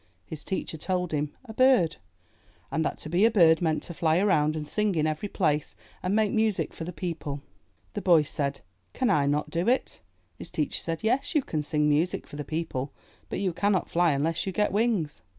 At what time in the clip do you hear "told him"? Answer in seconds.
0.79-1.31